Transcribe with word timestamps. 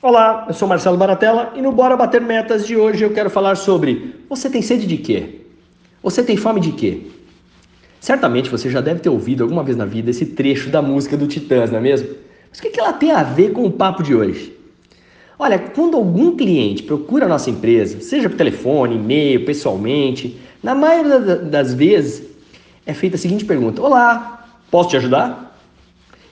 Olá, 0.00 0.44
eu 0.46 0.54
sou 0.54 0.68
Marcelo 0.68 0.96
Baratella 0.96 1.52
e 1.56 1.60
no 1.60 1.72
Bora 1.72 1.96
Bater 1.96 2.20
Metas 2.20 2.64
de 2.64 2.76
hoje 2.76 3.02
eu 3.02 3.12
quero 3.12 3.28
falar 3.28 3.56
sobre 3.56 4.14
você 4.28 4.48
tem 4.48 4.62
sede 4.62 4.86
de 4.86 4.96
quê? 4.96 5.40
Você 6.00 6.22
tem 6.22 6.36
fome 6.36 6.60
de 6.60 6.70
quê? 6.70 7.08
Certamente 7.98 8.48
você 8.48 8.70
já 8.70 8.80
deve 8.80 9.00
ter 9.00 9.08
ouvido 9.08 9.42
alguma 9.42 9.64
vez 9.64 9.76
na 9.76 9.84
vida 9.84 10.10
esse 10.10 10.24
trecho 10.24 10.70
da 10.70 10.80
música 10.80 11.16
do 11.16 11.26
Titãs, 11.26 11.72
não 11.72 11.78
é 11.78 11.80
mesmo? 11.80 12.10
Mas 12.48 12.60
o 12.60 12.62
que 12.62 12.78
ela 12.78 12.92
tem 12.92 13.10
a 13.10 13.24
ver 13.24 13.50
com 13.52 13.64
o 13.64 13.72
papo 13.72 14.04
de 14.04 14.14
hoje? 14.14 14.56
Olha, 15.36 15.58
quando 15.58 15.96
algum 15.96 16.36
cliente 16.36 16.84
procura 16.84 17.26
a 17.26 17.28
nossa 17.28 17.50
empresa, 17.50 18.00
seja 18.00 18.28
por 18.28 18.38
telefone, 18.38 18.94
e-mail, 18.94 19.44
pessoalmente, 19.44 20.40
na 20.62 20.76
maioria 20.76 21.18
das 21.18 21.74
vezes 21.74 22.22
é 22.86 22.94
feita 22.94 23.16
a 23.16 23.18
seguinte 23.18 23.44
pergunta: 23.44 23.82
Olá, 23.82 24.46
posso 24.70 24.90
te 24.90 24.96
ajudar? 24.96 25.57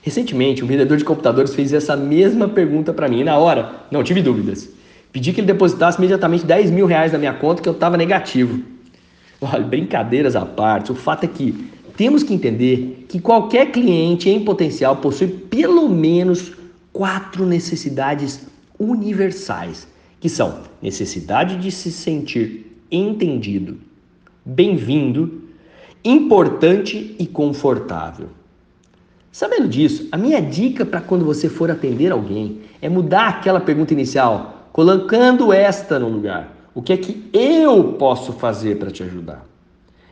Recentemente, 0.07 0.63
um 0.63 0.67
vendedor 0.67 0.97
de 0.97 1.03
computadores 1.03 1.53
fez 1.53 1.73
essa 1.73 1.93
mesma 1.93 2.47
pergunta 2.47 2.93
para 2.93 3.09
mim 3.09 3.19
e 3.19 3.23
na 3.25 3.37
hora, 3.37 3.73
não 3.91 4.01
tive 4.05 4.21
dúvidas. 4.21 4.69
Pedi 5.11 5.33
que 5.33 5.41
ele 5.41 5.47
depositasse 5.47 5.97
imediatamente 5.97 6.45
10 6.45 6.71
mil 6.71 6.85
reais 6.85 7.11
na 7.11 7.17
minha 7.17 7.33
conta 7.33 7.61
que 7.61 7.67
eu 7.67 7.73
estava 7.73 7.97
negativo. 7.97 8.63
Olha, 9.41 9.65
brincadeiras 9.65 10.33
à 10.33 10.45
parte, 10.45 10.93
o 10.93 10.95
fato 10.95 11.25
é 11.25 11.27
que 11.27 11.69
temos 11.97 12.23
que 12.23 12.33
entender 12.33 13.05
que 13.09 13.19
qualquer 13.19 13.69
cliente 13.69 14.29
em 14.29 14.45
potencial 14.45 14.95
possui 14.95 15.27
pelo 15.27 15.89
menos 15.89 16.53
quatro 16.93 17.45
necessidades 17.45 18.47
universais, 18.79 19.89
que 20.21 20.29
são 20.29 20.59
necessidade 20.81 21.57
de 21.57 21.69
se 21.69 21.91
sentir 21.91 22.79
entendido, 22.89 23.77
bem-vindo, 24.45 25.41
importante 26.01 27.13
e 27.19 27.27
confortável. 27.27 28.29
Sabendo 29.37 29.67
disso, 29.67 30.07
a 30.11 30.17
minha 30.17 30.41
dica 30.41 30.83
para 30.83 30.99
quando 30.99 31.23
você 31.23 31.47
for 31.47 31.69
atender 31.69 32.11
alguém 32.11 32.61
é 32.81 32.89
mudar 32.89 33.27
aquela 33.27 33.59
pergunta 33.59 33.93
inicial, 33.93 34.67
colocando 34.73 35.53
esta 35.53 35.99
no 35.99 36.09
lugar. 36.09 36.71
O 36.73 36.81
que 36.81 36.91
é 36.91 36.97
que 36.97 37.29
eu 37.31 37.93
posso 37.99 38.33
fazer 38.33 38.79
para 38.79 38.89
te 38.89 39.03
ajudar? 39.03 39.45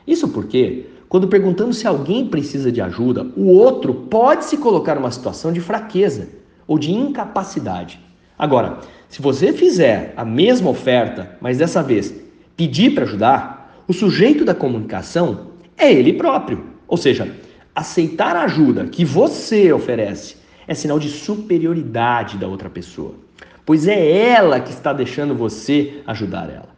Isso 0.06 0.28
porque, 0.28 0.86
quando 1.09 1.28
perguntamos 1.28 1.78
se 1.78 1.88
alguém 1.88 2.28
precisa 2.28 2.72
de 2.72 2.80
ajuda, 2.80 3.26
o 3.36 3.48
outro 3.48 3.96
pode 3.96 4.46
se 4.46 4.58
colocar 4.58 4.94
numa 4.94 5.09
situação 5.09 5.52
de 5.52 5.59
fraqueza 5.59 6.30
ou 6.68 6.78
de 6.78 6.94
incapacidade. 6.94 8.00
Agora, 8.38 8.78
se 9.09 9.23
você 9.23 9.52
fizer 9.52 10.14
a 10.16 10.23
mesma 10.23 10.70
oferta, 10.70 11.36
mas 11.42 11.58
dessa 11.58 11.81
vez 11.81 12.14
pedir 12.56 12.94
para 12.94 13.06
ajudar, 13.06 13.84
o 13.88 13.92
sujeito 13.92 14.46
da 14.46 14.53
comunicação 14.53 15.48
é 15.76 15.92
ele 15.92 16.14
próprio. 16.14 16.64
Ou 16.88 16.96
seja, 16.96 17.28
aceitar 17.76 18.36
a 18.36 18.44
ajuda 18.44 18.88
que 18.88 19.04
você 19.04 19.73
oferece 19.73 20.38
é 20.68 20.73
sinal 20.73 20.98
de 20.98 21.09
superioridade 21.09 22.38
da 22.38 22.48
outra 22.48 22.70
pessoa, 22.70 23.14
pois 23.66 23.88
é 23.88 24.30
ela 24.30 24.59
que 24.59 24.72
está 24.72 24.92
deixando 24.94 25.36
você 25.36 26.02
ajudar 26.08 26.50
ela. 26.50 26.73